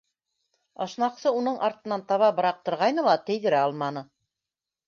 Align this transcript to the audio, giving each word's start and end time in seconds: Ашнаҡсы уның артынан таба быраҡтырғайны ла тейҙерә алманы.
Ашнаҡсы 0.85 1.33
уның 1.41 1.59
артынан 1.69 2.05
таба 2.13 2.31
быраҡтырғайны 2.39 3.07
ла 3.09 3.15
тейҙерә 3.29 3.61
алманы. 3.67 4.05